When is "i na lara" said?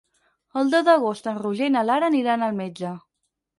1.73-2.11